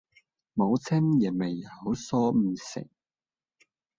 [0.55, 2.89] 母親也沒有説不行。